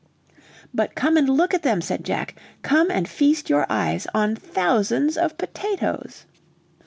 [0.73, 5.15] "But come and look at them," said Jack, "come and feast your eyes on thousands
[5.15, 6.25] of potatoes."